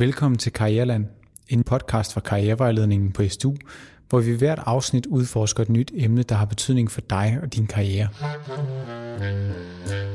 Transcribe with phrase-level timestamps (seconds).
[0.00, 1.06] Velkommen til Karriereland,
[1.48, 3.54] en podcast fra Karrierevejledningen på SDU,
[4.08, 7.66] hvor vi hvert afsnit udforsker et nyt emne, der har betydning for dig og din
[7.66, 8.08] karriere.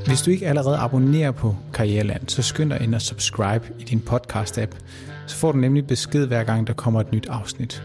[0.06, 4.02] Hvis du ikke allerede abonnerer på Karriereland, så skynd dig ind og subscribe i din
[4.10, 4.78] podcast-app,
[5.28, 7.84] så får du nemlig besked hver gang, der kommer et nyt afsnit.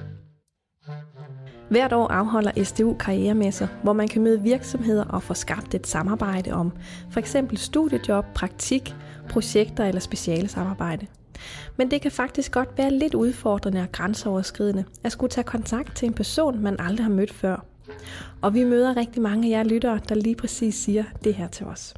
[1.71, 6.53] Hvert år afholder SDU karrieremesser, hvor man kan møde virksomheder og få skabt et samarbejde
[6.53, 6.73] om
[7.11, 8.97] for eksempel studiejob, praktik,
[9.29, 11.07] projekter eller speciale samarbejde.
[11.77, 16.07] Men det kan faktisk godt være lidt udfordrende og grænseoverskridende at skulle tage kontakt til
[16.07, 17.65] en person, man aldrig har mødt før.
[18.43, 21.67] Og vi møder rigtig mange af jer lyttere, der lige præcis siger det her til
[21.67, 21.95] os.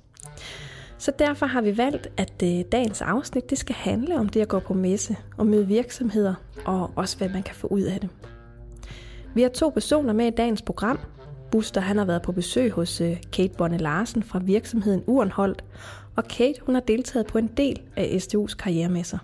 [0.99, 4.49] Så derfor har vi valgt, at øh, dagens afsnit det skal handle om det at
[4.49, 8.09] gå på messe og møde virksomheder, og også hvad man kan få ud af det.
[9.35, 10.99] Vi har to personer med i dagens program.
[11.51, 15.65] Buster han har været på besøg hos øh, Kate Bonne Larsen fra virksomheden Urenholdt,
[16.17, 19.19] og Kate hun har deltaget på en del af STU's karrieremesser.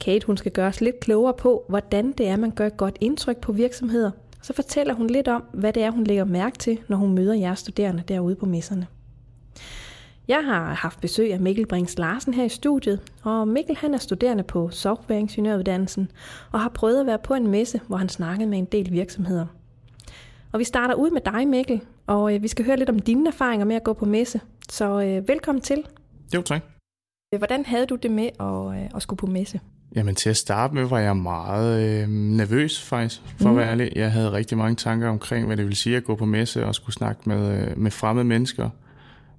[0.00, 2.96] Kate hun skal gøre os lidt klogere på, hvordan det er, man gør et godt
[3.00, 4.10] indtryk på virksomheder.
[4.42, 7.34] Så fortæller hun lidt om, hvad det er, hun lægger mærke til, når hun møder
[7.34, 8.86] jeres studerende derude på messerne.
[10.28, 13.98] Jeg har haft besøg af Mikkel Brings Larsen her i studiet, og Mikkel han er
[13.98, 16.10] studerende på softwareingeniøruddannelsen
[16.52, 19.46] og har prøvet at være på en messe, hvor han snakkede med en del virksomheder.
[20.52, 23.28] Og vi starter ud med dig, Mikkel, og øh, vi skal høre lidt om dine
[23.28, 24.40] erfaringer med at gå på messe.
[24.70, 25.86] Så øh, velkommen til.
[26.34, 26.73] Jo, tak.
[27.38, 29.60] Hvordan havde du det med at, øh, at skulle på messe?
[29.94, 33.50] Jamen til at starte med var jeg meget øh, nervøs faktisk, for mm.
[33.50, 33.92] at være ærlig.
[33.96, 36.74] Jeg havde rigtig mange tanker omkring, hvad det vil sige at gå på messe og
[36.74, 38.70] skulle snakke med, øh, med fremmede mennesker.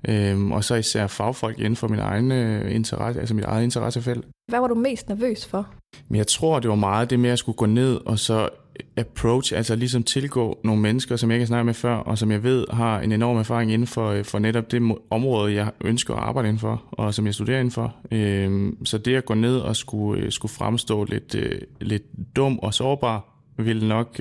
[0.08, 4.26] Øhm, og så især fagfolk inden for min egen øh, interesse, altså mit eget interessefelt.
[4.48, 5.68] Hvad var du mest nervøs for?
[6.08, 8.50] Men jeg tror, det var meget det med at skulle gå ned og så
[8.98, 12.32] approach, altså ligesom tilgå nogle mennesker, som jeg ikke har snakket med før, og som
[12.32, 16.14] jeg ved har en enorm erfaring inden for, øh, for netop det område, jeg ønsker
[16.14, 17.96] at arbejde inden for, og som jeg studerer inden for.
[18.12, 22.04] Øhm, så det at gå ned og skulle, øh, skulle fremstå lidt, øh, lidt
[22.36, 23.26] dum og sårbar,
[23.58, 24.20] ville nok...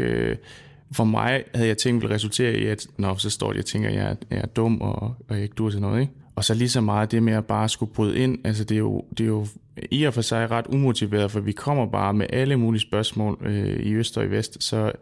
[0.95, 3.89] for mig havde jeg tænkt ville resultere i, at når så står det, jeg tænker,
[3.89, 6.01] at jeg er, jeg er dum og, og jeg ikke dur til noget.
[6.01, 6.13] Ikke?
[6.37, 8.79] Og så lige så meget det med at bare skulle bryde ind, altså det er
[8.79, 9.47] jo, det er jo
[9.91, 13.81] i og for sig ret umotiveret, for vi kommer bare med alle mulige spørgsmål øh,
[13.81, 14.93] i øst og i vest, så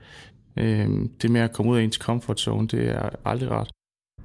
[0.56, 0.89] øh,
[1.22, 3.71] det med at komme ud af ens comfort zone, det er aldrig rart.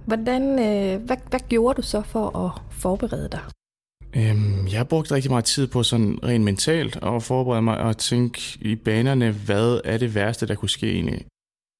[0.06, 3.42] Hvordan, øh, hvad, hvad gjorde du så for at forberede dig?
[4.16, 7.98] Øhm, jeg har brugt rigtig meget tid på sådan rent mentalt at forberede mig og
[7.98, 11.26] tænke i banerne, hvad er det værste, der kunne ske egentlig.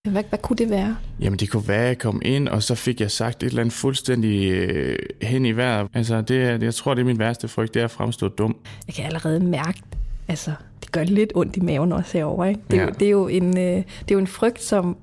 [0.04, 0.98] Hvad, hvad kunne det være?
[1.20, 3.62] Jamen det kunne være, at jeg kom ind, og så fik jeg sagt et eller
[3.62, 5.88] andet fuldstændig øh, hen i vejret.
[5.94, 8.58] Altså det, jeg tror, det er min værste frygt, det er at fremstå dum.
[8.88, 9.82] Jeg kan allerede mærke,
[10.28, 10.52] altså
[10.84, 12.46] det gør lidt ondt i maven også herover.
[12.46, 12.62] Ikke?
[12.72, 12.88] Det, er ja.
[12.88, 14.98] jo, det, er jo en, øh, det er jo en frygt, som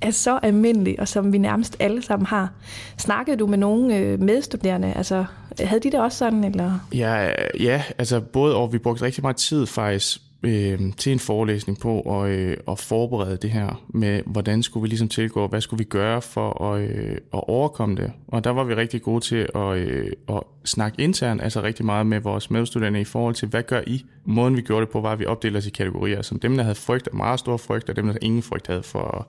[0.00, 2.52] er så almindelig, og som vi nærmest alle sammen har.
[2.98, 4.92] Snakkede du med nogle øh, medstuderende?
[4.92, 5.24] Altså,
[5.60, 6.44] havde de det også sådan?
[6.44, 6.78] Eller?
[6.94, 7.28] Ja,
[7.60, 12.00] ja, altså både og vi brugte rigtig meget tid faktisk øh, til en forelæsning på
[12.00, 15.84] at, øh, at forberede det her med, hvordan skulle vi ligesom tilgå, hvad skulle vi
[15.84, 18.12] gøre for at, øh, at overkomme det.
[18.28, 22.06] Og der var vi rigtig gode til at, øh, at snakke internt, altså rigtig meget
[22.06, 24.04] med vores medstuderende i forhold til, hvad gør I?
[24.24, 26.62] Måden vi gjorde det på, var, at vi opdelte os i kategorier, som dem, der
[26.62, 29.24] havde frygt, meget stor frygt, og dem, der ingen frygt havde for at,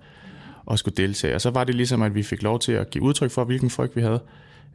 [0.73, 1.35] at skulle deltage.
[1.35, 3.69] Og så var det ligesom, at vi fik lov til at give udtryk for, hvilken
[3.69, 4.19] frygt vi havde.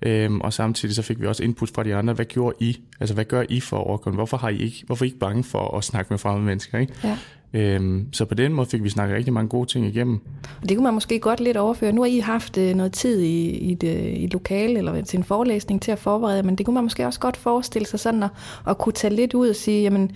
[0.03, 2.14] Øhm, og samtidig så fik vi også input fra de andre.
[2.14, 2.81] Hvad gjorde I?
[3.00, 4.16] Altså, hvad gør I for at overkomme?
[4.16, 6.78] Hvorfor, har I ikke, hvorfor er I ikke bange for at snakke med fremmede mennesker?
[6.78, 6.92] Ikke?
[7.04, 7.19] Ja.
[7.53, 10.20] Øhm, så på den måde fik vi snakket rigtig mange gode ting igennem.
[10.69, 11.92] Det kunne man måske godt lidt overføre.
[11.92, 15.16] Nu har I haft øh, noget tid i, i, det, i et lokale eller til
[15.16, 18.22] en forelæsning til at forberede, men det kunne man måske også godt forestille sig sådan
[18.22, 18.31] at,
[18.69, 20.10] at kunne tage lidt ud og sige, jamen,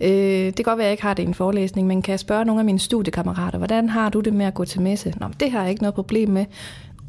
[0.00, 2.12] øh, det kan godt være, at jeg ikke har det i en forelæsning, men kan
[2.12, 5.14] jeg spørge nogle af mine studiekammerater, hvordan har du det med at gå til messe?
[5.20, 6.44] Nå, det har jeg ikke noget problem med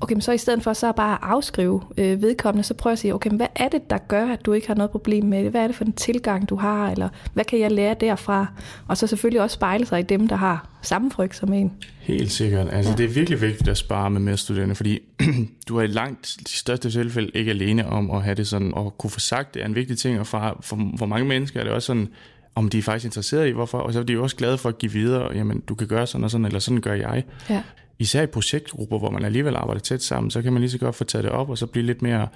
[0.01, 2.99] okay, men så i stedet for så bare at afskrive øh, vedkommende, så prøv at
[2.99, 5.43] sige, okay, men hvad er det, der gør, at du ikke har noget problem med
[5.43, 5.51] det?
[5.51, 6.91] Hvad er det for en tilgang, du har?
[6.91, 8.45] Eller hvad kan jeg lære derfra?
[8.87, 11.73] Og så selvfølgelig også spejle sig i dem, der har samme frygt som en.
[11.99, 12.67] Helt sikkert.
[12.71, 12.97] Altså, ja.
[12.97, 14.99] det er virkelig vigtigt at spare med medstuderende, fordi
[15.67, 18.97] du er i langt de største tilfælde ikke alene om at have det sådan, og
[18.97, 21.63] kunne få sagt, det er en vigtig ting, og for, for, for mange mennesker er
[21.63, 22.07] det også sådan,
[22.55, 24.69] om de er faktisk interesseret i, hvorfor, og så er de jo også glade for
[24.69, 27.23] at give videre, jamen, du kan gøre sådan og sådan, eller sådan gør jeg.
[27.49, 27.61] Ja
[28.01, 30.95] især i projektgrupper, hvor man alligevel arbejder tæt sammen, så kan man lige så godt
[30.95, 32.27] få taget det op, og så blive lidt mere,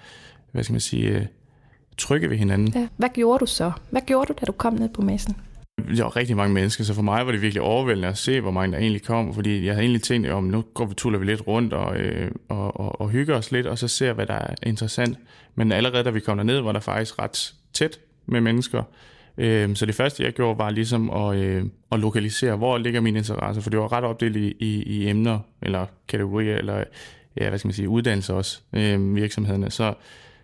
[0.52, 1.26] hvad skal man sige, øh,
[1.98, 2.74] trygge ved hinanden.
[2.76, 2.88] Ja.
[2.98, 3.72] Hvad gjorde du så?
[3.90, 5.36] Hvad gjorde du, da du kom ned på messen?
[5.98, 8.52] Der var rigtig mange mennesker, så for mig var det virkelig overvældende at se, hvor
[8.52, 11.26] mange der egentlig kom, fordi jeg havde egentlig tænkt, om nu går vi, tuller vi
[11.26, 14.34] lidt rundt og, øh, og, og, og hygger os lidt, og så ser hvad der
[14.34, 15.18] er interessant.
[15.56, 18.84] Men allerede da vi kom derned, var der faktisk ret tæt med mennesker,
[19.38, 23.16] Øh, så det første, jeg gjorde, var ligesom at, øh, at lokalisere, hvor ligger min
[23.16, 26.84] interesse, for det var ret opdelt i, i, i emner, eller kategorier, eller
[27.38, 29.72] ja, hvad skal man sige, uddannelse også, øh, virksomhederne.
[29.72, 29.94] Så,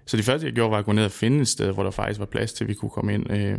[0.05, 1.91] så det første, jeg gjorde, var at gå ned og finde et sted, hvor der
[1.91, 3.31] faktisk var plads til, at vi kunne komme ind.
[3.31, 3.57] Øh,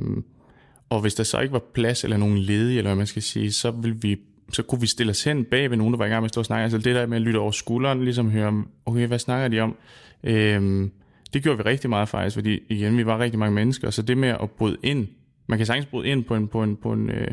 [0.90, 3.52] og hvis der så ikke var plads eller nogen ledige, eller hvad man skal sige,
[3.52, 4.17] så ville vi
[4.52, 6.31] så kunne vi stille os hen bag ved nogen, der var i gang med at
[6.31, 6.62] stå og snakke.
[6.62, 9.76] Altså det der med at lytte over skulderen, ligesom høre, okay, hvad snakker de om?
[10.25, 10.90] Øhm,
[11.32, 14.19] det gjorde vi rigtig meget faktisk, fordi igen, vi var rigtig mange mennesker, så det
[14.19, 15.08] med at bryde ind,
[15.47, 17.29] man kan sagtens bryde ind på en, på en, på en øh,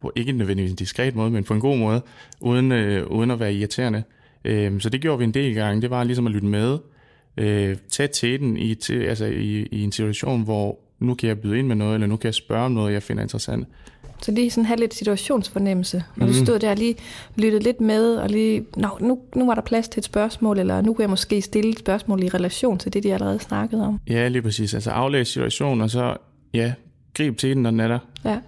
[0.00, 2.02] på ikke nødvendigvis en diskret måde, men på en god måde,
[2.40, 4.02] uden, øh, uden at være irriterende.
[4.44, 6.78] Øh, så det gjorde vi en del gange, det var ligesom at lytte med,
[7.36, 11.58] øh, tage tæten i, til, altså i, i en situation, hvor nu kan jeg byde
[11.58, 13.66] ind med noget, eller nu kan jeg spørge om noget, jeg finder interessant.
[14.22, 16.32] Så lige sådan have lidt situationsfornemmelse, når mm.
[16.32, 16.96] du stod der og lige
[17.36, 20.80] lyttede lidt med, og lige, Nå, nu, nu var der plads til et spørgsmål, eller
[20.80, 24.00] nu kunne jeg måske stille et spørgsmål i relation til det, de allerede snakkede om.
[24.08, 24.74] Ja, lige præcis.
[24.74, 26.16] Altså aflæse situationen, og så
[26.54, 26.72] ja,
[27.14, 27.98] grib til den, når den er der.
[28.24, 28.38] Ja.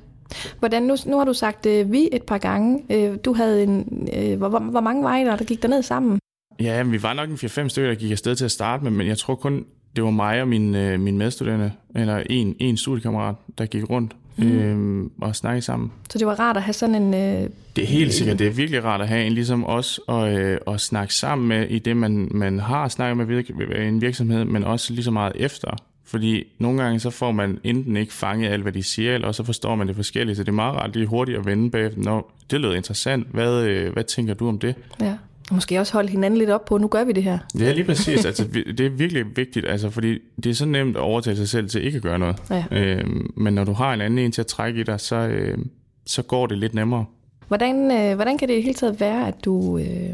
[0.59, 2.83] Hvordan, nu, nu har du sagt øh, vi et par gange.
[2.91, 6.19] Øh, du havde en, øh, hvor, hvor, mange var I der, der gik derned sammen?
[6.61, 9.07] Ja, vi var nok en 4-5 stykker, der gik afsted til at starte med, men
[9.07, 9.65] jeg tror kun,
[9.97, 14.17] det var mig og min, øh, min medstuderende, eller en, en studiekammerat, der gik rundt
[14.37, 14.53] mm.
[14.53, 15.93] øh, og snakkede sammen.
[16.11, 17.15] Så det var rart at have sådan en...
[17.15, 20.33] Øh, det er helt sikkert, det er virkelig rart at have en ligesom os og,
[20.33, 24.65] øh, at snakke sammen med i det, man, man har snakket med en virksomhed, men
[24.65, 25.77] også lige så meget efter.
[26.05, 29.45] Fordi nogle gange så får man enten ikke fanget alt, hvad de siger, eller så
[29.45, 30.37] forstår man det forskelligt.
[30.37, 32.01] Så det er meget rart lige hurtigt at vende bagefter.
[32.01, 33.27] Nå, det lyder interessant.
[33.31, 34.75] Hvad, øh, hvad tænker du om det?
[35.01, 35.17] Ja.
[35.51, 37.39] Og måske også holde hinanden lidt op på, nu gør vi det her.
[37.59, 38.25] Ja, lige præcis.
[38.25, 41.69] altså, det er virkelig vigtigt, altså, fordi det er så nemt at overtage sig selv
[41.69, 42.37] til ikke at gøre noget.
[42.51, 42.65] Ja.
[42.71, 45.59] Øhm, men når du har en anden en til at trække i dig, så, øh,
[46.07, 47.05] så går det lidt nemmere.
[47.49, 50.11] Hvordan, øh, hvordan kan det i hele taget være, at du øh,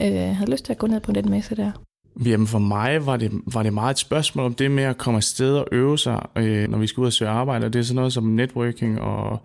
[0.00, 1.70] øh, havde lyst til at gå ned på den messe der?
[2.24, 5.16] Jamen for mig var det, var det meget et spørgsmål om det med at komme
[5.16, 7.66] afsted og øve sig, øh, når vi skal ud og søge arbejde.
[7.66, 9.42] Og det er sådan noget som networking og,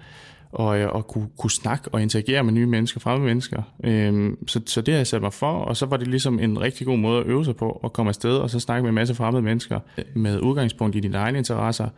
[0.52, 3.62] og, øh, og kunne, kunne snakke og interagere med nye mennesker, fremmede mennesker.
[3.84, 6.62] Øh, så, så det har jeg sat mig for, og så var det ligesom en
[6.62, 8.96] rigtig god måde at øve sig på, at komme afsted og så snakke med en
[8.96, 9.80] masse fremmede mennesker
[10.16, 11.90] med udgangspunkt i dine egne interesser.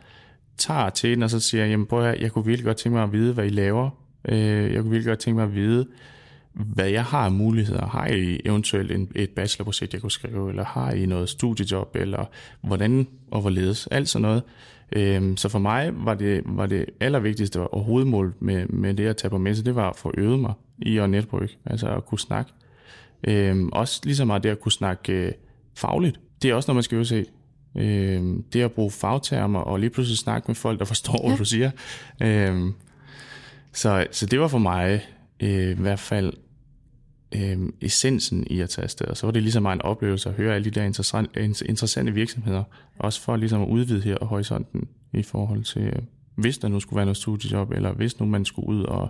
[0.58, 2.94] Tager til den, og så siger jeg, jamen prøv at jeg kunne virkelig godt tænke
[2.94, 3.90] mig at vide, hvad I laver.
[4.28, 5.86] Øh, jeg kunne virkelig godt tænke mig at vide,
[6.54, 7.86] hvad jeg har af muligheder.
[7.86, 12.24] Har I eventuelt en, et bachelorprojekt, jeg kunne skrive, eller har I noget studiejob, eller
[12.60, 14.42] hvordan og hvorledes, alt sådan noget.
[14.92, 19.16] Øhm, så for mig var det, var det allervigtigste og hovedmål med, med det at
[19.16, 22.20] tage på messe, det var at få øvet mig i at netrykke, altså at kunne
[22.20, 22.52] snakke.
[23.24, 25.32] Øhm, også lige så meget det at kunne snakke øh,
[25.76, 26.20] fagligt.
[26.42, 27.24] Det er også noget, man skal øve sig
[27.76, 31.28] Øhm, det at bruge fagtermer og lige pludselig snakke med folk, der forstår, ja.
[31.28, 31.70] hvad du siger.
[32.22, 32.72] Øhm,
[33.72, 35.06] så, så det var for mig
[35.40, 36.32] øh, i hvert fald
[37.34, 39.06] øh, essensen i at tage afsted.
[39.06, 40.82] Og så var det ligesom en oplevelse at høre alle de der
[41.68, 42.64] interessante virksomheder,
[42.98, 46.02] også for ligesom at udvide her horisonten i forhold til, øh,
[46.34, 49.08] hvis der nu skulle være noget studiejob, eller hvis nu man skulle ud og,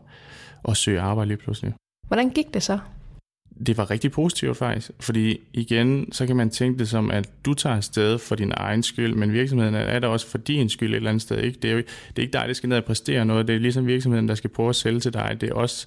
[0.63, 1.75] og søge arbejde lige pludselig.
[2.07, 2.79] Hvordan gik det så?
[3.67, 7.55] Det var rigtig positivt faktisk, fordi igen, så kan man tænke det som, at du
[7.55, 10.97] tager afsted for din egen skyld, men virksomheden er der også for din skyld et
[10.97, 11.39] eller andet sted.
[11.39, 11.59] Ikke?
[11.63, 13.61] Det, er jo, det er ikke dig, der skal ned og præstere noget, det er
[13.61, 15.37] ligesom virksomheden, der skal prøve at sælge til dig.
[15.41, 15.87] Det er også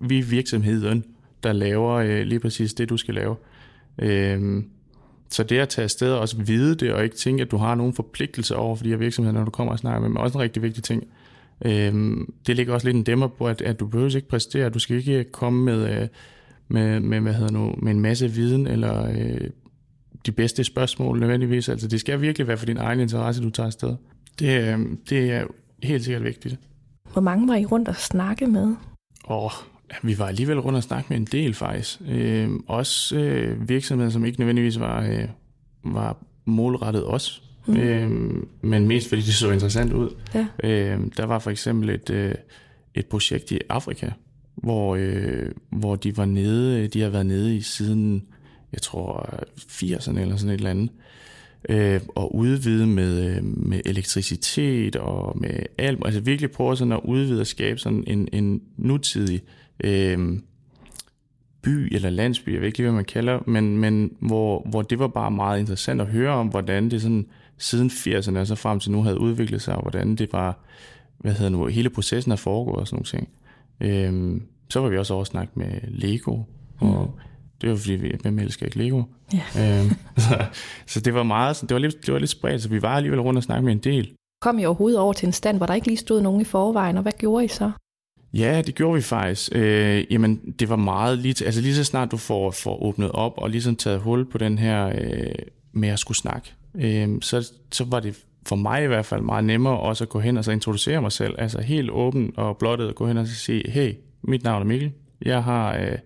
[0.00, 1.04] vi virksomheden,
[1.42, 3.36] der laver øh, lige præcis det, du skal lave.
[3.98, 4.62] Øh,
[5.30, 7.74] så det at tage afsted og også vide det, og ikke tænke, at du har
[7.74, 10.20] nogen forpligtelse over for de her virksomheder, når du kommer og snakker med dem, er
[10.20, 11.04] også en rigtig vigtig ting.
[11.64, 14.78] Øh, det ligger også lidt en dæmmer på, at, at du behøver ikke præstere, du
[14.78, 16.08] skal ikke komme med, øh,
[16.68, 19.50] med, med, hvad hedder nu, med en masse viden, eller øh,
[20.26, 21.68] de bedste spørgsmål nødvendigvis.
[21.68, 23.96] Altså det skal virkelig være for din egen interesse, du tager afsted.
[24.38, 24.78] Det, øh,
[25.10, 25.44] det er
[25.82, 26.58] helt sikkert vigtigt.
[27.12, 28.74] Hvor mange var I rundt og snakke med?
[29.24, 29.52] Og
[30.02, 32.00] vi var alligevel rundt og snakke med en del faktisk.
[32.08, 35.28] Øh, også øh, virksomheder, som ikke nødvendigvis var, øh,
[35.84, 37.42] var målrettet os.
[37.66, 37.76] Mm.
[37.76, 38.10] Øh,
[38.62, 40.14] men mest fordi det så interessant ud.
[40.34, 40.46] Ja.
[40.64, 42.34] Øh, der var for eksempel et, øh,
[42.94, 44.10] et projekt i Afrika,
[44.54, 48.22] hvor, øh, hvor de var nede, de har været nede i siden,
[48.72, 50.90] jeg tror, 80'erne eller sådan et eller andet,
[51.68, 57.00] øh, og udvide med, øh, med elektricitet og med alt, altså virkelig prøve sådan at
[57.04, 59.42] udvide og skabe sådan en, en nutidig
[59.84, 60.38] øh,
[61.62, 64.98] by eller landsby, jeg ved ikke lige, hvad man kalder, men, men hvor, hvor det
[64.98, 67.26] var bare meget interessant at høre om, hvordan det sådan
[67.58, 70.58] siden 80'erne og så frem til nu havde udviklet sig, og hvordan det var,
[71.18, 73.28] hvad hedder nu, hele processen er foregået og sådan nogle ting.
[73.80, 76.38] Øh, så var vi også over snakke med Lego,
[76.80, 77.20] og mm.
[77.60, 79.02] det var fordi, vi, hvem elsker ikke Lego?
[79.32, 79.42] Ja.
[79.80, 80.44] øhm, så,
[80.86, 83.20] så, det var meget, det var lidt, det var lidt spredt, så vi var alligevel
[83.20, 84.14] rundt og snakke med en del.
[84.42, 86.96] Kom I overhovedet over til en stand, hvor der ikke lige stod nogen i forvejen,
[86.96, 87.70] og hvad gjorde I så?
[88.32, 89.48] Ja, det gjorde vi faktisk.
[89.54, 93.32] Øh, jamen, det var meget lige, altså lige så snart du får, får åbnet op
[93.36, 95.34] og ligesom taget hul på den her øh,
[95.72, 98.16] med at skulle snakke, øh, så, så var det
[98.46, 101.12] for mig i hvert fald meget nemmere også at gå hen og så introducere mig
[101.12, 101.34] selv.
[101.38, 104.92] Altså helt åben og blottet at gå hen og sige, hey, mit navn er Mikkel.
[105.22, 105.98] Jeg har øh,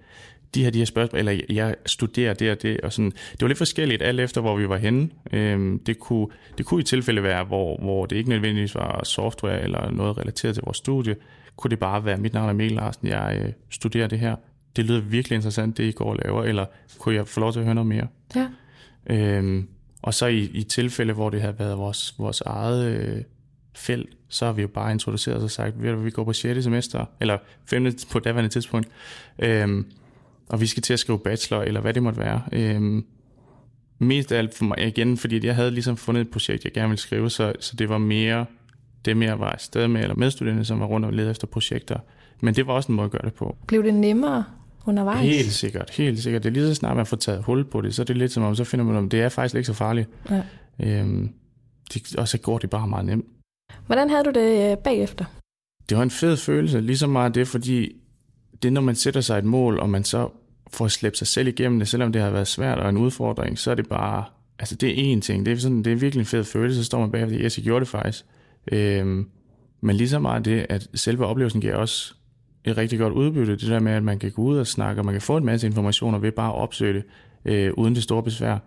[0.54, 3.10] de her, de her spørgsmål, eller jeg studerer det og det, og sådan.
[3.10, 5.08] Det var lidt forskelligt, alt efter hvor vi var henne.
[5.32, 6.26] Øhm, det, kunne,
[6.58, 10.54] det kunne i tilfælde være, hvor, hvor det ikke nødvendigvis var software eller noget relateret
[10.54, 11.16] til vores studie,
[11.56, 14.36] kunne det bare være, mit navn er Mikkel Larsen, jeg øh, studerer det her.
[14.76, 16.66] Det lyder virkelig interessant, det I går og laver, eller
[16.98, 18.06] kunne jeg få lov til at høre noget mere?
[18.36, 18.48] Ja.
[19.06, 19.68] Øhm,
[20.02, 23.22] og så i, i tilfælde, hvor det har været vores, vores eget øh,
[23.74, 26.64] felt, så har vi jo bare introduceret os og sagt, at vi går på 6.
[26.64, 27.92] semester, eller 5.
[28.10, 28.88] på daværende tidspunkt,
[29.38, 29.86] øhm,
[30.48, 32.42] og vi skal til at skrive bachelor, eller hvad det måtte være.
[32.52, 33.06] Øhm,
[33.98, 36.88] mest af alt for mig, igen, fordi jeg havde ligesom fundet et projekt, jeg gerne
[36.88, 38.46] ville skrive, så, så det var mere
[39.04, 41.98] det mere var afsted med, eller medstuderende, som var rundt og lede efter projekter.
[42.40, 43.56] Men det var også en måde at gøre det på.
[43.66, 44.44] Blev det nemmere
[44.86, 45.20] undervejs?
[45.20, 46.42] Helt sikkert, helt sikkert.
[46.42, 48.32] Det er lige så snart, man får taget hul på det, så er det lidt
[48.32, 50.08] som om, så finder man, om det er faktisk ikke så farligt.
[50.30, 50.42] Ja.
[50.80, 51.32] Øhm,
[51.94, 53.26] det, og så går det bare meget nemt.
[53.86, 55.24] Hvordan havde du det øh, bagefter?
[55.88, 57.92] Det var en fed følelse, ligesom meget det, fordi
[58.62, 60.28] det når man sætter sig et mål, og man så
[60.70, 63.70] får slæbt sig selv igennem det, selvom det har været svært og en udfordring, så
[63.70, 64.24] er det bare,
[64.58, 66.84] altså det er én ting, det er, sådan, det er virkelig en fed følelse, så
[66.84, 68.26] står man bagefter, yes, jeg gjorde det faktisk.
[68.72, 69.28] Øhm,
[69.80, 72.14] men lige så meget det, at selve oplevelsen giver også
[72.64, 75.04] et rigtig godt udbytte, det der med, at man kan gå ud og snakke, og
[75.04, 77.04] man kan få en masse informationer ved bare at opsøge det,
[77.44, 78.58] øh, uden det store besvær.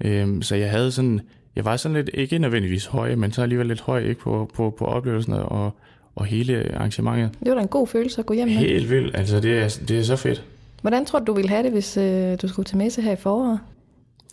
[0.00, 1.20] Øhm, så jeg havde sådan,
[1.56, 4.74] jeg var sådan lidt, ikke nødvendigvis høj, men så alligevel lidt høj ikke, på, på,
[4.78, 5.76] på oplevelsen og,
[6.16, 7.30] og hele arrangementet.
[7.40, 8.56] Det var da en god følelse at gå hjem med.
[8.56, 10.44] Helt vildt, altså det er, det er så fedt.
[10.80, 13.16] Hvordan tror du, du ville have det, hvis øh, du skulle til messe her i
[13.16, 13.58] foråret?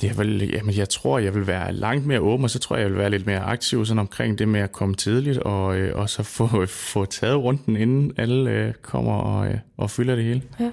[0.01, 2.75] Det er vel, jamen jeg tror, jeg vil være langt mere åben, og så tror
[2.75, 5.77] jeg, jeg vil være lidt mere aktiv sådan omkring det med at komme tidligt, og,
[5.77, 10.15] øh, og så få, få taget runden, inden alle øh, kommer og, øh, og fylder
[10.15, 10.41] det hele.
[10.59, 10.71] Ja.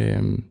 [0.00, 0.44] Øhm,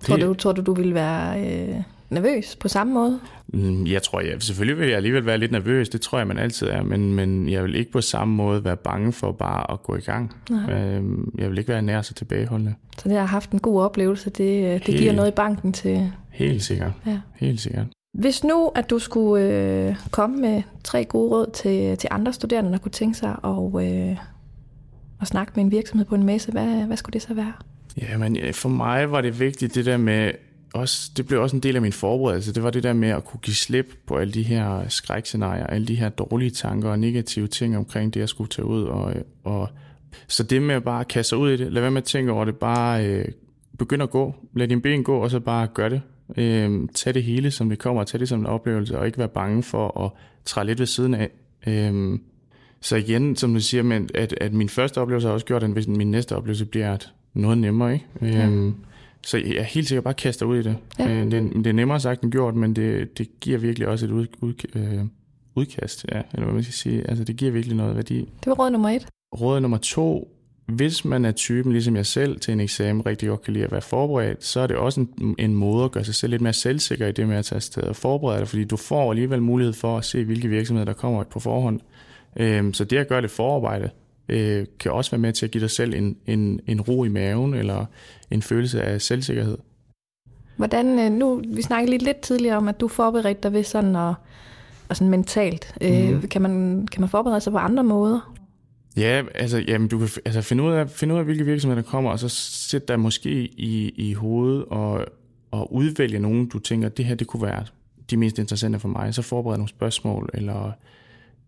[0.00, 3.20] tror, det, du, tror du, du vil være øh, nervøs på samme måde?
[3.48, 6.38] Mm, jeg tror, jeg, selvfølgelig vil jeg alligevel være lidt nervøs, det tror jeg, man
[6.38, 9.82] altid er, men, men jeg vil ikke på samme måde være bange for bare at
[9.82, 10.34] gå i gang.
[10.70, 12.74] Øhm, jeg vil ikke være nær så tilbageholdende.
[12.98, 15.72] Så det har haft en god oplevelse, det, øh, det helt, giver noget i banken
[15.72, 16.12] til...
[16.30, 17.20] Helt sikkert, ja.
[17.34, 17.86] helt sikkert.
[18.18, 22.72] Hvis nu, at du skulle øh, komme med tre gode råd til, til andre studerende,
[22.72, 24.16] der kunne tænke sig at, øh,
[25.20, 27.52] at snakke med en virksomhed på en messe, hvad, hvad skulle det så være?
[27.96, 30.30] Jamen, for mig var det vigtigt det der med
[30.74, 32.54] også, det blev også en del af min forberedelse.
[32.54, 35.86] Det var det der med at kunne give slip på alle de her skrækscenarier, alle
[35.86, 38.82] de her dårlige tanker og negative ting omkring det, jeg skulle tage ud.
[38.82, 39.68] Og, og,
[40.28, 42.32] så det med at bare kaste sig ud i det, lad være med at tænke
[42.32, 43.24] over det, bare øh,
[43.78, 46.02] begynd at gå, lad din ben gå, og så bare gør det.
[46.36, 49.28] Øh, tag det hele, som det kommer, tag det som en oplevelse, og ikke være
[49.28, 50.10] bange for at
[50.44, 51.30] træde lidt ved siden af.
[51.66, 52.18] Øh,
[52.80, 55.88] så igen, som du siger, men at, at min første oplevelse har også gjort, at
[55.88, 57.92] min næste oplevelse bliver at noget nemmere.
[57.92, 58.06] Ikke?
[58.22, 58.46] Ja.
[58.46, 58.74] Øhm,
[59.26, 60.76] så jeg er helt sikkert bare kaster ud i det.
[60.98, 61.08] Ja.
[61.08, 64.10] Øh, det, det er nemmere sagt end gjort, men det, det giver virkelig også et
[64.10, 65.04] ud, ud, øh,
[65.54, 67.10] udkast, ja, eller hvad man skal sige.
[67.10, 68.18] Altså, det giver virkelig noget værdi.
[68.18, 69.06] Det var råd nummer et.
[69.40, 70.36] Råd nummer to,
[70.66, 73.72] hvis man er typen, ligesom jeg selv, til en eksamen rigtig godt kan lide at
[73.72, 76.52] være forberedt, så er det også en, en måde at gøre sig selv lidt mere
[76.52, 79.72] selvsikker i det med at tage afsted og forberede dig, fordi du får alligevel mulighed
[79.72, 81.80] for at se, hvilke virksomheder der kommer på forhånd.
[82.36, 83.90] Øhm, så det at gøre det forarbejde,
[84.30, 87.08] øh, kan også være med til at give dig selv en, en, en ro i
[87.08, 87.84] maven, eller
[88.30, 89.58] en følelse af selvsikkerhed.
[90.56, 93.96] Hvordan, øh, nu, vi snakkede lidt, lidt tidligere om, at du forberedte dig ved sådan
[93.96, 94.14] at,
[94.88, 95.74] og sådan mentalt.
[95.80, 96.28] Mm.
[96.28, 98.34] kan, man, kan man forberede sig på andre måder?
[98.96, 101.90] Ja, altså, jamen, du kan altså, finde, ud af, finde ud af, hvilke virksomheder der
[101.90, 105.06] kommer, og så sætte dig måske i, i hovedet og,
[105.50, 107.64] og udvælge nogen, du tænker, det her det kunne være
[108.10, 109.14] de mest interessante for mig.
[109.14, 110.72] Så forbered nogle spørgsmål, eller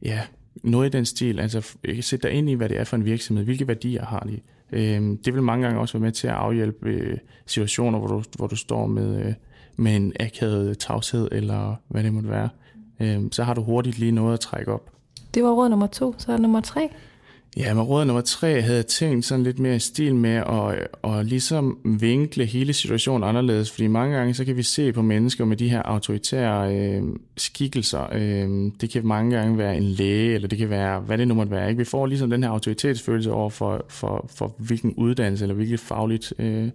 [0.03, 0.21] ja,
[0.55, 1.41] noget i den stil.
[1.41, 4.21] Altså øh, sætte dig ind i, hvad det er for en virksomhed, hvilke værdier har
[4.21, 4.41] de.
[4.73, 8.23] Øh, det vil mange gange også være med til at afhjælpe øh, situationer, hvor du,
[8.37, 9.35] hvor du står med, øh,
[9.77, 12.49] med en akavet tavshed, eller hvad det måtte være.
[13.01, 14.91] Øh, så har du hurtigt lige noget at trække op.
[15.35, 16.91] Det var råd nummer to, så er nummer tre.
[17.57, 20.89] Ja, med råd nummer tre havde jeg tænkt sådan lidt mere i stil med at,
[21.05, 25.45] at ligesom vinkle hele situationen anderledes, fordi mange gange så kan vi se på mennesker
[25.45, 27.03] med de her autoritære øh,
[27.37, 28.09] skikkelser.
[28.13, 31.35] Øh, det kan mange gange være en læge, eller det kan være, hvad det nu
[31.35, 31.69] måtte være.
[31.69, 31.79] Ikke?
[31.79, 36.33] Vi får ligesom den her autoritetsfølelse over for, for, for hvilken uddannelse eller hvilket fagligt
[36.39, 36.71] øh,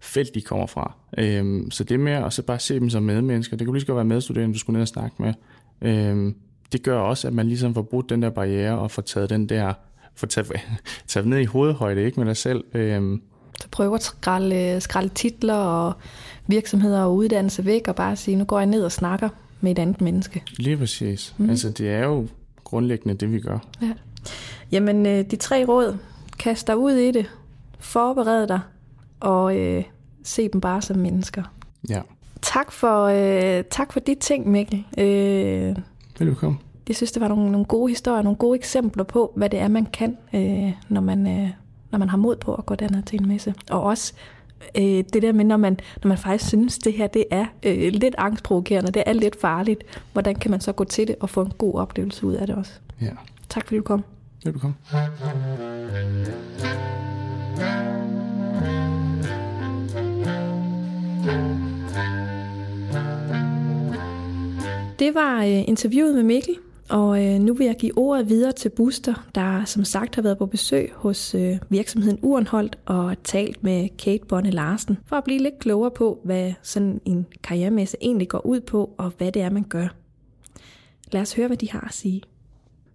[0.00, 0.94] felt de kommer fra.
[1.18, 3.86] Øh, så det med at så bare se dem som medmennesker, det kunne lige så
[3.86, 5.34] godt være medstuderende, du skulle ned og snakke med.
[5.82, 6.32] Øh,
[6.72, 9.48] det gør også, at man ligesom får brudt den der barriere og får taget den
[9.48, 9.74] der
[10.18, 10.52] få taget,
[11.08, 12.64] taget ned i hovedhøjde, ikke med dig selv.
[12.74, 13.22] Øhm.
[13.60, 15.92] Så prøv at skralde, skralde titler og
[16.46, 19.28] virksomheder og uddannelse væk, og bare sige, nu går jeg ned og snakker
[19.60, 20.42] med et andet menneske.
[20.56, 21.34] Lige præcis.
[21.38, 21.50] Mm.
[21.50, 22.28] Altså, det er jo
[22.64, 23.58] grundlæggende det, vi gør.
[23.82, 23.92] Ja.
[24.72, 25.96] Jamen, øh, de tre råd.
[26.38, 27.26] Kast dig ud i det.
[27.78, 28.60] Forbered dig.
[29.20, 29.84] Og øh,
[30.24, 31.42] se dem bare som mennesker.
[31.88, 32.00] Ja.
[32.42, 34.84] Tak for, øh, tak for de ting, Mikkel.
[34.98, 35.76] Øh,
[36.18, 39.58] Velkommen jeg synes, det var nogle, nogle gode historier, nogle gode eksempler på, hvad det
[39.58, 41.50] er, man kan, øh, når, man, øh,
[41.90, 43.54] når man har mod på at gå derned til en messe.
[43.70, 44.12] Og også
[44.76, 47.92] øh, det der med, når man, når man faktisk synes, det her det er øh,
[47.92, 51.42] lidt angstprovokerende, det er lidt farligt, hvordan kan man så gå til det og få
[51.42, 52.72] en god oplevelse ud af det også?
[53.00, 53.10] Ja.
[53.48, 54.04] Tak fordi du kom.
[54.44, 54.74] Velbekomme.
[64.98, 66.54] Det var øh, interviewet med Mikkel,
[66.90, 70.38] og øh, nu vil jeg give ordet videre til Buster, der som sagt har været
[70.38, 75.38] på besøg hos øh, virksomheden Urenholdt og talt med Kate Bonne Larsen, for at blive
[75.38, 79.50] lidt klogere på, hvad sådan en karrieremesse egentlig går ud på, og hvad det er,
[79.50, 79.88] man gør.
[81.12, 82.22] Lad os høre, hvad de har at sige.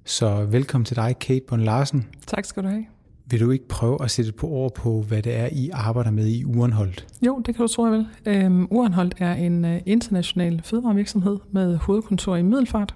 [0.05, 2.07] Så velkommen til dig, Kate Bonne Larsen.
[2.27, 2.85] Tak skal du have.
[3.25, 6.27] Vil du ikke prøve at sætte på ord på, hvad det er, I arbejder med
[6.27, 7.07] i Urenholdt?
[7.25, 8.07] Jo, det kan du tro, jeg vil.
[8.25, 12.95] Øhm, Urenholdt er en uh, international fødevarevirksomhed med hovedkontor i Middelfart.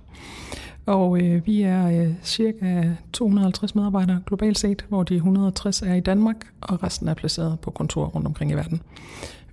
[0.87, 5.99] Og øh, vi er øh, cirka 250 medarbejdere globalt set, hvor de 160 er i
[5.99, 8.81] Danmark, og resten er placeret på kontorer rundt omkring i verden.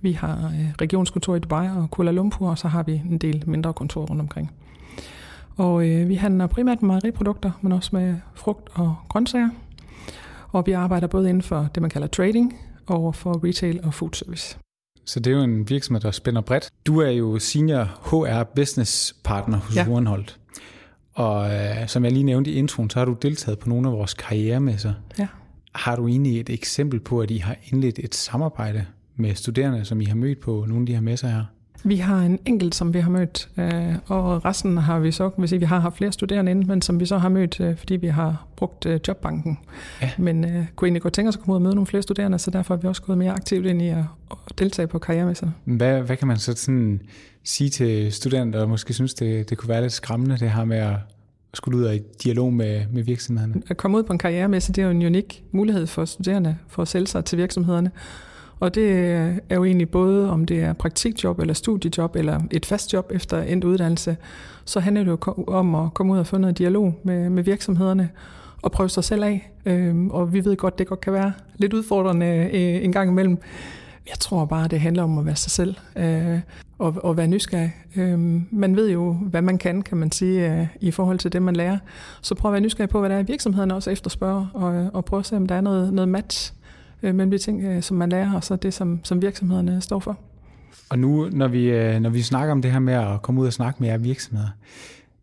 [0.01, 3.43] Vi har øh, regionskontor i Dubai og Kuala Lumpur, og så har vi en del
[3.47, 4.51] mindre kontorer rundt omkring.
[5.57, 9.49] Og øh, vi handler primært med mejeriprodukter, men også med frugt og grøntsager.
[10.51, 14.13] Og vi arbejder både inden for det, man kalder trading, og for retail og food
[14.13, 14.57] service.
[15.05, 16.69] Så det er jo en virksomhed, der spænder bredt.
[16.87, 19.87] Du er jo senior HR business partner hos ja.
[19.89, 20.39] Urenholdt.
[21.15, 23.93] Og øh, som jeg lige nævnte i introen, så har du deltaget på nogle af
[23.93, 24.93] vores karrieremesser.
[25.19, 25.27] Ja.
[25.75, 30.01] Har du egentlig et eksempel på, at I har indledt et samarbejde med studerende, som
[30.01, 31.43] I har mødt på nogle af de her messer her?
[31.87, 35.51] Vi har en enkelt, som vi har mødt, øh, og resten har vi så, hvis
[35.51, 38.07] vi har haft flere studerende inde, men som vi så har mødt, øh, fordi vi
[38.07, 39.57] har brugt øh, jobbanken.
[40.01, 40.11] Ja.
[40.17, 42.39] Men øh, kunne egentlig godt tænke os at komme ud og møde nogle flere studerende,
[42.39, 44.03] så derfor har vi også gået mere aktivt ind i at,
[44.59, 45.53] deltage på karrieremesserne.
[45.65, 47.01] Hvad, hvad kan man så sådan
[47.43, 50.77] sige til studerende, der måske synes, det, det kunne være lidt skræmmende, det her med
[50.77, 50.95] at
[51.53, 53.61] skulle ud og i dialog med, med virksomhederne?
[53.67, 56.81] At komme ud på en karrieremesse, det er jo en unik mulighed for studerende for
[56.81, 57.91] at sælge sig til virksomhederne.
[58.59, 59.11] Og det
[59.49, 63.41] er jo egentlig både, om det er praktikjob eller studiejob eller et fast job efter
[63.41, 64.17] endt uddannelse,
[64.65, 68.09] så handler det jo om at komme ud og få noget dialog med, med virksomhederne
[68.61, 69.51] og prøve sig selv af.
[69.65, 73.37] Øhm, og vi ved godt, det godt kan være lidt udfordrende øh, en gang imellem.
[74.09, 76.39] Jeg tror bare, det handler om at være sig selv øh,
[76.79, 77.75] og, og være nysgerrig.
[77.95, 78.19] Øh,
[78.51, 81.55] man ved jo, hvad man kan, kan man sige, øh, i forhold til det, man
[81.55, 81.77] lærer.
[82.21, 85.05] Så prøv at være nysgerrig på, hvad der er virksomhederne også efterspørger, og, øh, og
[85.05, 86.64] prøv at se, om der er noget, noget match øh,
[87.13, 90.17] mellem de ting, øh, som man lærer, og så det, som, som virksomhederne står for.
[90.89, 93.47] Og nu, når vi, øh, når vi snakker om det her med at komme ud
[93.47, 94.49] og snakke med jer virksomheder,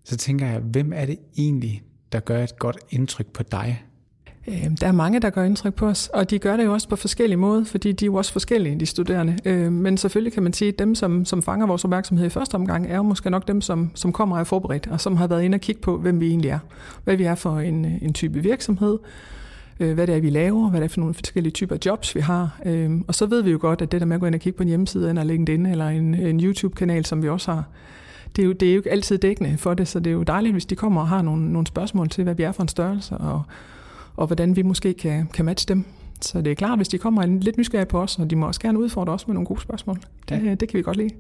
[0.05, 3.85] så tænker jeg, hvem er det egentlig, der gør et godt indtryk på dig?
[4.49, 6.89] Øh, der er mange, der gør indtryk på os, og de gør det jo også
[6.89, 9.37] på forskellige måder, fordi de er jo også forskellige, de studerende.
[9.45, 12.55] Øh, men selvfølgelig kan man sige, at dem, som, som fanger vores opmærksomhed i første
[12.55, 15.27] omgang, er jo måske nok dem, som, som kommer og er forberedt, og som har
[15.27, 16.59] været inde og kigge på, hvem vi egentlig er.
[17.05, 18.99] Hvad vi er for en, en type virksomhed,
[19.83, 22.21] øh, hvad det er, vi laver, hvad det er for nogle forskellige typer jobs, vi
[22.21, 22.61] har.
[23.09, 24.57] Og så ved vi jo godt, at det der med at gå ind og kigge
[24.57, 27.65] på en hjemmeside, eller LinkedIn, eller en, en YouTube-kanal, som vi også har,
[28.37, 30.23] det er, jo, det er jo ikke altid dækkende for det, så det er jo
[30.23, 32.69] dejligt, hvis de kommer og har nogle, nogle spørgsmål til, hvad vi er for en
[32.69, 33.43] størrelse, og
[34.17, 35.85] og hvordan vi måske kan, kan matche dem.
[36.21, 38.61] Så det er klart, hvis de kommer lidt nysgerrige på os, og de må også
[38.61, 39.99] gerne udfordre os med nogle gode spørgsmål.
[40.29, 40.55] Det, ja.
[40.55, 41.11] det kan vi godt lide.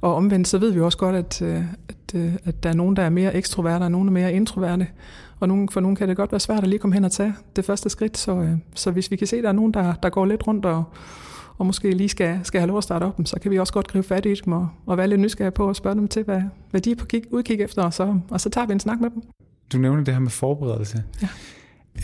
[0.00, 2.96] Og omvendt, så ved vi også godt, at, øh, at, øh, at der er nogen,
[2.96, 4.86] der er mere ekstroverte, og nogen, der er mere introverte.
[5.40, 7.34] Og nogen, for nogen kan det godt være svært at lige komme hen og tage
[7.56, 8.18] det første skridt.
[8.18, 10.46] Så, øh, så hvis vi kan se, at der er nogen, der, der går lidt
[10.46, 10.84] rundt og,
[11.58, 13.88] og måske lige skal, skal have lov at starte op, så kan vi også godt
[13.88, 16.42] gribe fat i dem og, og være lidt nysgerrige på at spørge dem til, hvad,
[16.70, 19.00] hvad de er på kig, udkig efter, og så, og så tager vi en snak
[19.00, 19.22] med dem.
[19.72, 21.04] Du nævner det her med forberedelse.
[21.22, 21.28] Ja.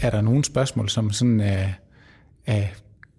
[0.02, 1.68] Er der nogle spørgsmål, som sådan er,
[2.46, 2.62] er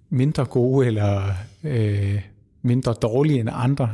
[0.10, 1.22] mindre gode eller
[1.64, 2.22] øh,
[2.62, 3.90] mindre dårlige end andre?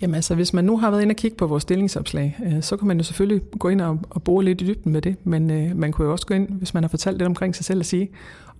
[0.00, 2.76] Jamen altså, hvis man nu har været inde og kigge på vores stillingsopslag, øh, så
[2.76, 5.50] kan man jo selvfølgelig gå ind og, og bore lidt i dybden med det, men
[5.50, 7.78] øh, man kunne jo også gå ind, hvis man har fortalt lidt omkring sig selv
[7.78, 8.08] og sige,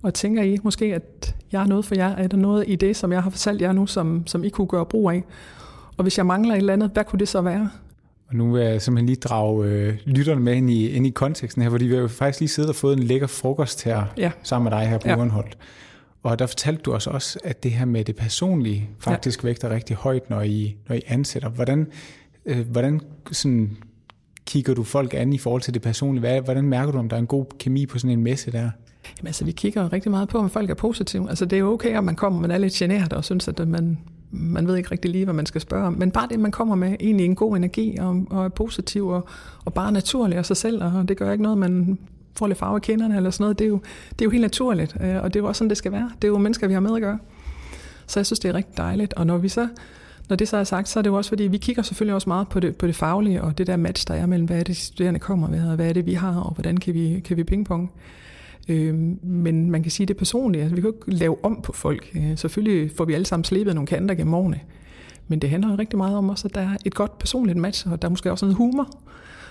[0.01, 2.15] og tænker I måske, at jeg er noget for jer?
[2.15, 4.67] Er der noget i det, som jeg har fortalt jer nu, som, som I kunne
[4.67, 5.23] gøre brug af?
[5.97, 7.69] Og hvis jeg mangler et eller andet, hvad kunne det så være?
[8.29, 11.61] Og nu vil jeg simpelthen lige drage øh, lytterne med ind i, ind i konteksten
[11.61, 14.31] her, fordi vi har jo faktisk lige siddet og fået en lækker frokost her ja.
[14.43, 15.17] sammen med dig her på ja.
[15.17, 15.57] Urenholdt.
[16.27, 19.47] Og der fortalte du os også, at det her med det personlige faktisk ja.
[19.47, 21.49] vægter rigtig højt, når I, når I ansætter.
[21.49, 21.87] Hvordan,
[22.45, 23.77] øh, hvordan sådan
[24.45, 26.19] kigger du folk an i forhold til det personlige?
[26.19, 28.59] Hvad, hvordan mærker du, om der er en god kemi på sådan en messe der?
[29.17, 31.29] Jamen altså, vi kigger rigtig meget på, om folk er positive.
[31.29, 33.67] Altså, det er jo okay, at man kommer, man er lidt generet og synes, at
[33.67, 33.97] man,
[34.31, 35.93] man ved ikke rigtig lige, hvad man skal spørge om.
[35.93, 39.27] Men bare det, man kommer med, egentlig en god energi og, og er positiv og,
[39.65, 41.97] og bare naturlig af sig selv, og det gør ikke noget, man
[42.37, 43.59] får lidt farve i kinderne eller sådan noget.
[43.59, 45.69] Det er, jo, det er jo helt naturligt, øh, og det er jo også sådan,
[45.69, 46.11] det skal være.
[46.15, 47.19] Det er jo mennesker, vi har med at gøre.
[48.07, 49.13] Så jeg synes, det er rigtig dejligt.
[49.13, 49.67] Og når vi så
[50.29, 52.29] når det så er sagt, så er det jo også fordi, vi kigger selvfølgelig også
[52.29, 54.63] meget på det, på det faglige, og det der match, der er mellem, hvad er
[54.63, 57.21] det, de studerende kommer med, og hvad er det, vi har, og hvordan kan vi,
[57.25, 57.91] kan vi pingpong.
[58.69, 60.61] Øh, men man kan sige det personligt.
[60.61, 62.11] Altså, vi kan jo ikke lave om på folk.
[62.15, 64.59] Øh, selvfølgelig får vi alle sammen slebet nogle kanter gennem årene.
[65.27, 67.91] Men det handler jo rigtig meget om også, at der er et godt personligt match,
[67.91, 68.89] og der er måske også noget humor.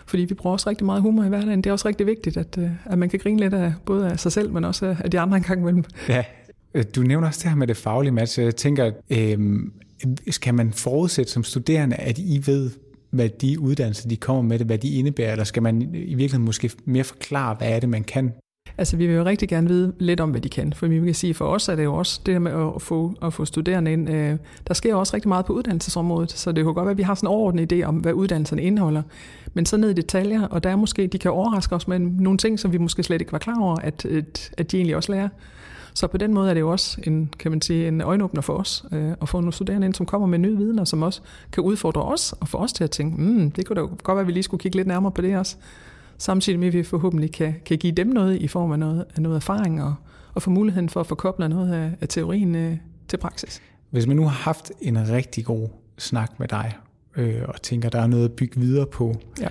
[0.07, 1.59] Fordi vi bruger også rigtig meget humor i hverdagen.
[1.59, 4.21] Det er også rigtig vigtigt, at, øh, at man kan grine lidt af både af
[4.21, 5.85] sig selv, men også af de andre engang imellem.
[6.09, 6.25] Ja,
[6.75, 8.41] øh, du nævner også det her med det faglige match.
[8.41, 9.61] Jeg tænker, øh,
[10.31, 12.71] skal man forudsætte som studerende, at I ved,
[13.11, 16.45] hvad de uddannelser, de kommer med det, hvad de indebærer, eller skal man i virkeligheden
[16.45, 18.33] måske mere forklare, hvad er det, man kan?
[18.79, 20.73] Altså, vi vil jo rigtig gerne vide lidt om, hvad de kan.
[20.73, 23.33] For vi kan sige, for os er det jo også det med at få, at
[23.33, 24.11] få studerende ind.
[24.11, 24.37] Øh,
[24.69, 27.15] der sker også rigtig meget på uddannelsesområdet, så det kunne godt være, at vi har
[27.15, 29.03] sådan en overordnet idé om, hvad uddannelserne indeholder.
[29.55, 32.39] Men så ned i detaljer, og der er måske, de kan overraske os med nogle
[32.39, 35.13] ting, som vi måske slet ikke var klar over, at, at, at de egentlig også
[35.13, 35.29] lærer.
[35.95, 38.53] Så på den måde er det jo også en, kan man sige, en øjenåbner for
[38.53, 41.21] os øh, at få nogle studerende ind, som kommer med nye viden, og som også
[41.53, 44.21] kan udfordre os og få os til at tænke, mm, det kunne da godt være,
[44.21, 45.57] at vi lige skulle kigge lidt nærmere på det også.
[46.19, 49.23] Samtidig med, at vi forhåbentlig kan, kan give dem noget i form af noget, af
[49.23, 49.95] noget erfaring og,
[50.35, 52.77] og få muligheden for at forkoble noget af, af teorien øh,
[53.09, 53.63] til praksis.
[53.91, 56.73] Hvis man nu har haft en rigtig god snak med dig,
[57.17, 59.49] øh, og tænker, der er noget at bygge videre på, ja.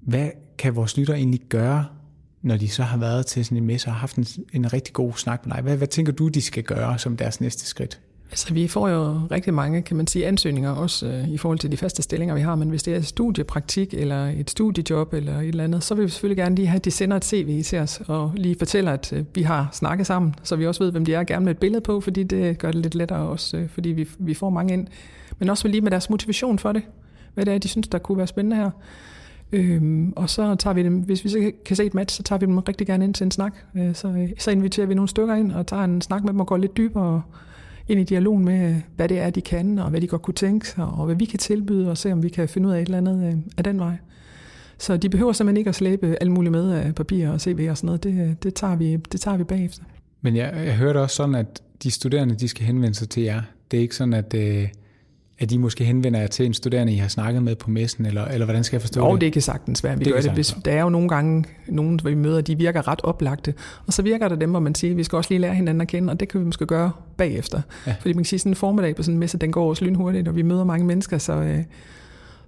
[0.00, 1.84] hvad kan vores lytter egentlig gøre
[2.42, 5.12] når de så har været til sådan en messe og haft en, en rigtig god
[5.12, 8.00] snak med dig, hvad, hvad tænker du, de skal gøre som deres næste skridt?
[8.30, 11.72] Altså, vi får jo rigtig mange, kan man sige, ansøgninger også øh, i forhold til
[11.72, 15.48] de faste stillinger, vi har, men hvis det er studiepraktik eller et studiejob eller et
[15.48, 17.78] eller andet, så vil vi selvfølgelig gerne lige have, at de sender et CV til
[17.78, 21.04] os og lige fortæller, at øh, vi har snakket sammen, så vi også ved, hvem
[21.04, 23.68] de er, gerne med et billede på, fordi det gør det lidt lettere også, øh,
[23.68, 24.86] fordi vi, vi får mange ind.
[25.38, 26.82] Men også lige med deres motivation for det,
[27.34, 28.70] hvad det er, de synes, der kunne være spændende her.
[29.52, 32.38] Øhm, og så tager vi dem, hvis vi så kan se et match, så tager
[32.38, 33.54] vi dem rigtig gerne ind til en snak.
[33.76, 36.40] Øh, så, øh, så inviterer vi nogle stykker ind og tager en snak med dem
[36.40, 37.22] og går lidt dybere
[37.88, 40.68] ind i dialogen med, hvad det er, de kan, og hvad de godt kunne tænke
[40.68, 42.84] sig, og hvad vi kan tilbyde, og se om vi kan finde ud af et
[42.84, 43.96] eller andet øh, af den vej.
[44.78, 47.76] Så de behøver simpelthen ikke at slæbe alt muligt med af papir og CV og
[47.76, 48.04] sådan noget.
[48.04, 49.82] Det, øh, det, tager, vi, det tager vi bagefter.
[50.20, 53.42] Men jeg, jeg hørte også sådan, at de studerende de skal henvende sig til jer.
[53.70, 54.34] Det er ikke sådan, at...
[54.34, 54.68] Øh
[55.38, 58.24] at de måske henvender jer til en studerende, I har snakket med på messen, eller,
[58.24, 59.20] eller hvordan skal jeg forstå jo, det?
[59.20, 59.98] det kan sagtens være.
[59.98, 62.88] Vi det gør det, hvis, der er jo nogle gange nogen, vi møder, de virker
[62.88, 63.54] ret oplagte,
[63.86, 65.88] og så virker der dem, hvor man siger, vi skal også lige lære hinanden at
[65.88, 67.60] kende, og det kan vi måske gøre bagefter.
[67.86, 67.94] Ja.
[68.00, 70.28] Fordi man kan sige, sådan en formiddag på sådan en messe, den går også lynhurtigt,
[70.28, 71.64] og vi møder mange mennesker, så, øh,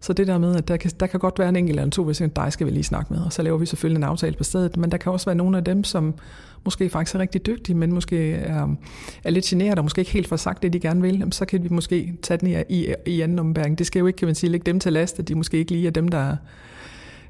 [0.01, 2.05] så det der med, at der kan, der kan godt være en enkelt eller to,
[2.05, 4.45] hvis dig skal vi lige snakke med, og så laver vi selvfølgelig en aftale på
[4.45, 6.15] stedet, men der kan også være nogle af dem, som
[6.65, 8.69] måske faktisk er rigtig dygtige, men måske er,
[9.25, 11.65] er lidt generet og måske ikke helt får sagt det, de gerne vil, så kan
[11.65, 13.79] vi måske tage den i, i, i anden ombæring.
[13.79, 15.73] Det skal jo ikke, kan man sige, lægge dem til last, at de måske ikke
[15.73, 16.37] lige er dem, der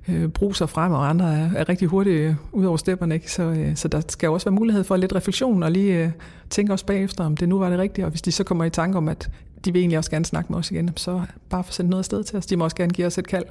[0.09, 3.15] øh, bruser frem, og andre er, er rigtig hurtige øh, ud over stepperne.
[3.15, 3.33] Ikke?
[3.33, 6.11] Så, øh, så der skal også være mulighed for lidt refleksion og lige øh,
[6.51, 8.71] tænke os bagefter, om det nu var det rigtige, og hvis de så kommer i
[8.71, 9.31] tanke om, at
[9.65, 12.25] de vil egentlig også gerne snakke med os igen, så bare få sendt noget afsted
[12.25, 12.47] til os.
[12.47, 13.45] De må også gerne give os et kald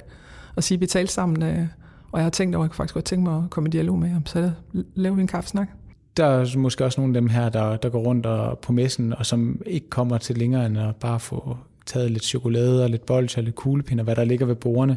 [0.56, 1.66] og sige, at vi talte sammen, øh,
[2.12, 3.98] og jeg har tænkt over, at jeg faktisk godt tænke mig at komme i dialog
[3.98, 4.50] med ham, så
[4.94, 5.68] laver vi en kaffesnak.
[6.16, 9.12] Der er måske også nogle af dem her, der, der går rundt og, på messen,
[9.12, 13.06] og som ikke kommer til længere end at bare få taget lidt chokolade og lidt
[13.06, 14.96] bolcher, lidt kuglepinder, hvad der ligger ved bordene,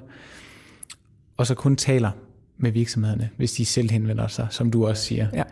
[1.38, 2.12] og så kun taler
[2.58, 5.28] med virksomhederne, hvis de selv henvender sig, som du også siger.
[5.34, 5.44] Ja.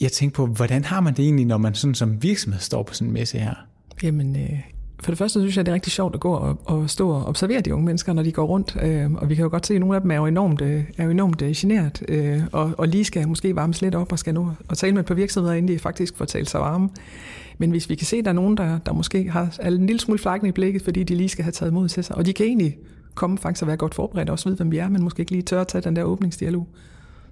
[0.00, 2.94] Jeg tænker på, hvordan har man det egentlig, når man sådan som virksomhed står på
[2.94, 3.54] sådan en messe her?
[4.02, 4.60] Jamen, øh,
[5.02, 7.24] for det første synes jeg, det er rigtig sjovt at gå og, og stå og
[7.24, 8.76] observere de unge mennesker, når de går rundt.
[8.82, 10.84] Øh, og vi kan jo godt se, at nogle af dem er jo enormt, øh,
[10.98, 14.18] er jo enormt øh, generet, øh, og, og lige skal måske varmes lidt op og
[14.18, 16.88] skal nu og tale med et par virksomheder, inden de faktisk får talt sig varme.
[17.58, 20.00] Men hvis vi kan se, at der er nogen, der, der måske har en lille
[20.00, 22.32] smule flakken i blikket, fordi de lige skal have taget mod til sig, og de
[22.32, 22.78] kan egentlig
[23.14, 25.32] komme faktisk og være godt forberedt og også vide, hvem vi er, men måske ikke
[25.32, 26.68] lige tør at tage den der åbningsdialog,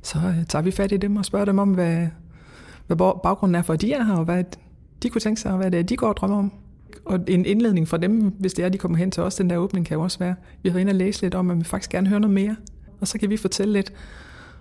[0.03, 2.07] så øh, tager vi fat i dem og spørger dem om, hvad,
[2.87, 4.45] hvad baggrunden er for, at de er her, og hvad
[5.03, 6.53] de kunne tænke sig, hvad det er, de går og drømmer om.
[7.05, 9.57] Og en indledning fra dem, hvis det er, de kommer hen til os, den der
[9.57, 11.91] åbning kan jo også være, vi har inde og læse lidt om, at vi faktisk
[11.91, 12.57] gerne høre noget mere,
[13.01, 13.93] og så kan vi fortælle lidt,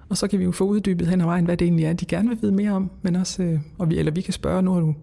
[0.09, 2.05] og så kan vi jo få uddybet hen ad vejen, hvad det egentlig er, de
[2.05, 4.73] gerne vil vide mere om, men også, øh, og vi, eller vi kan spørge, nu
[4.73, 4.95] har du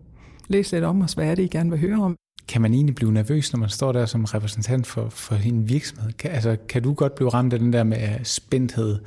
[0.48, 2.16] læst lidt om os, hvad er det, I gerne vil høre om?
[2.48, 6.12] Kan man egentlig blive nervøs, når man står der som repræsentant for, for en virksomhed?
[6.12, 8.98] Kan, altså, kan du godt blive ramt af den der med spændthed,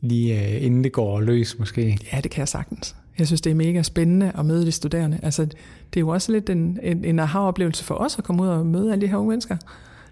[0.00, 1.98] lige uh, inden det går løs måske?
[2.12, 2.96] Ja, det kan jeg sagtens.
[3.20, 5.20] Jeg synes, det er mega spændende at møde de studerende.
[5.22, 8.48] Altså, det er jo også lidt en, en, en aha-oplevelse for os at komme ud
[8.48, 9.56] og møde alle de her unge mennesker.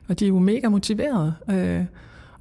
[0.09, 1.35] Og de er jo mega motiverede.
[1.51, 1.85] Øh,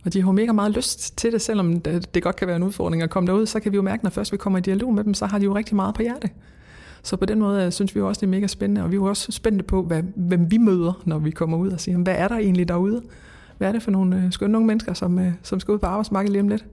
[0.06, 2.64] og de har mega meget lyst til det, selvom det, det godt kan være en
[2.64, 4.94] udfordring at komme derud, så kan vi jo mærke, når først vi kommer i dialog
[4.94, 6.30] med dem, så har de jo rigtig meget på hjerte.
[7.04, 8.96] Så på den måde øh, synes vi jo også, det er mega spændende, og vi
[8.96, 11.98] er jo også spændte på, hvad, hvem vi møder, når vi kommer ud og siger,
[11.98, 13.02] hvad er der egentlig derude?
[13.58, 15.86] Hvad er det for nogle øh, skønne unge mennesker, som, øh, som skal ud på
[15.86, 16.66] arbejdsmarkedet lige om lidt?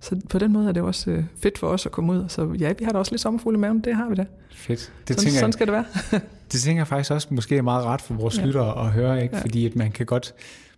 [0.00, 2.24] Så på den måde er det også øh, fedt for os at komme ud.
[2.28, 4.24] Så ja, vi har da også lidt sommerfugle i maven, det har vi da.
[4.54, 4.92] Fedt.
[5.08, 5.84] Det sådan, sådan skal det være.
[6.52, 8.44] det tænker jeg faktisk også måske er meget ret for vores ja.
[8.44, 9.36] lyttere at høre, ikke?
[9.36, 9.42] Ja.
[9.42, 10.34] fordi at man kan godt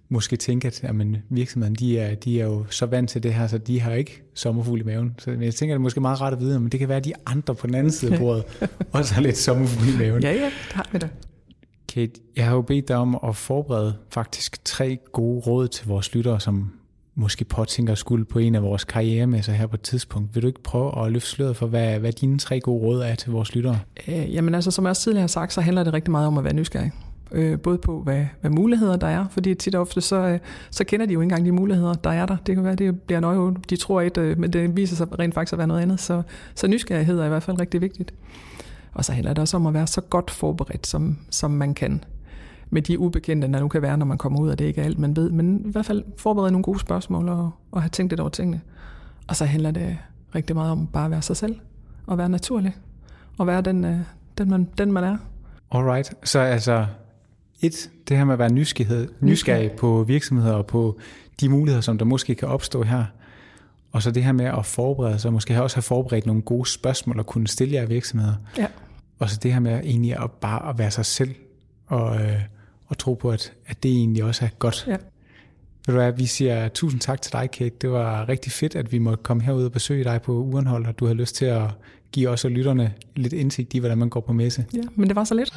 [0.09, 3.47] måske tænke, at jamen, virksomheden de er, de er jo så vant til det her,
[3.47, 5.15] så de har ikke sommerfugl i maven.
[5.19, 6.99] Så jeg tænker, at det er måske meget rart at vide, men det kan være,
[6.99, 8.45] at de andre på den anden side af bordet
[8.93, 10.23] også har lidt sommerfugl i maven.
[10.23, 11.09] Ja, ja, det har vi da.
[11.89, 16.15] Kate, jeg har jo bedt dig om at forberede faktisk tre gode råd til vores
[16.15, 16.73] lyttere, som
[17.15, 20.35] måske påtænker skulle på en af vores karrieremesser her på et tidspunkt.
[20.35, 23.15] Vil du ikke prøve at løfte sløret for, hvad, hvad dine tre gode råd er
[23.15, 23.79] til vores lyttere?
[24.09, 26.39] Øh, jamen altså, som jeg også tidligere har sagt, så handler det rigtig meget om
[26.39, 26.93] at være nysgerrig.
[27.33, 30.39] Øh, både på, hvad, hvad muligheder der er, fordi tit og ofte, så, øh,
[30.71, 32.37] så kender de jo ikke engang de muligheder, der er der.
[32.47, 35.35] Det kan være, det bliver nøje, de tror et, øh, men det viser sig rent
[35.35, 36.01] faktisk at være noget andet.
[36.01, 36.23] Så,
[36.55, 38.15] så nysgerrighed er i hvert fald rigtig vigtigt.
[38.95, 42.05] Og så handler det også om at være så godt forberedt, som, som man kan
[42.73, 44.85] med de ubekendte, der nu kan være, når man kommer ud, og det ikke er
[44.85, 45.31] alt, man ved.
[45.31, 48.61] Men i hvert fald forberede nogle gode spørgsmål og, og have tænkt lidt over tingene.
[49.29, 49.99] Og så handler det
[50.35, 51.57] rigtig meget om bare at være sig selv,
[52.07, 52.77] og være naturlig,
[53.39, 53.99] og være den, øh,
[54.39, 55.17] den, man, den man er.
[55.71, 56.87] Alright, så altså
[57.61, 60.99] et, det her med at være nysgerrig, nysgerrig på virksomheder og på
[61.41, 63.05] de muligheder, som der måske kan opstå her.
[63.93, 67.19] Og så det her med at forberede sig, måske også have forberedt nogle gode spørgsmål
[67.19, 68.35] og kunne stille jer virksomheder.
[68.59, 68.67] Ja.
[69.19, 71.35] Og så det her med egentlig at bare at være sig selv
[71.87, 72.41] og, øh,
[72.93, 74.85] og tro på, at, at det egentlig også er godt.
[74.87, 74.97] Ja.
[75.87, 77.75] Ved du hvad, vi siger tusind tak til dig, Kate.
[77.81, 80.99] Det var rigtig fedt, at vi måtte komme herud og besøge dig på Urenhold, og
[80.99, 81.63] du har lyst til at
[82.13, 84.67] give os og lytterne lidt indsigt i, hvordan man går på messe.
[84.75, 85.55] Ja, men det var så lidt.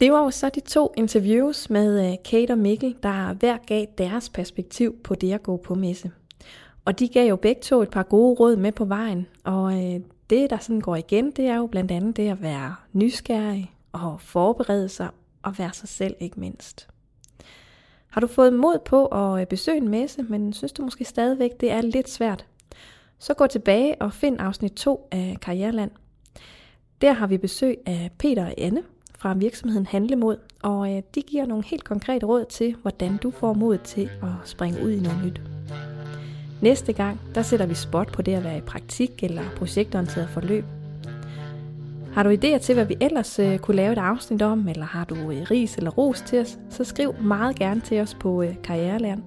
[0.00, 3.86] Det var jo så de to interviews med øh, Kate og Mikkel, der hver gav
[3.98, 6.10] deres perspektiv på det at gå på messe.
[6.84, 10.00] Og de gav jo begge to et par gode råd med på vejen, og øh,
[10.30, 14.20] det, der sådan går igen, det er jo blandt andet det at være nysgerrig og
[14.20, 15.08] forberede sig
[15.42, 16.88] og være sig selv ikke mindst.
[18.08, 21.60] Har du fået mod på at øh, besøge en messe, men synes du måske stadigvæk,
[21.60, 22.46] det er lidt svært,
[23.18, 25.90] så gå tilbage og find afsnit 2 af Karriereland.
[27.00, 28.82] Der har vi besøg af Peter og Anne,
[29.18, 33.52] fra virksomheden Handlemod, og øh, de giver nogle helt konkrete råd til, hvordan du får
[33.52, 35.53] mod til at springe ud i noget nyt.
[36.64, 40.64] Næste gang, der sætter vi spot på det at være i praktik eller projektorienteret forløb.
[42.12, 45.04] Har du idéer til, hvad vi ellers øh, kunne lave et afsnit om, eller har
[45.04, 48.54] du øh, ris eller ros til os, så skriv meget gerne til os på øh,
[48.62, 49.24] karrierelæren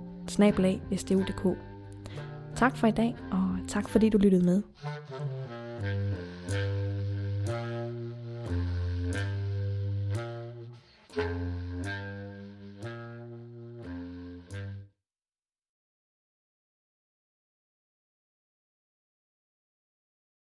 [2.56, 4.62] Tak for i dag, og tak fordi du lyttede med.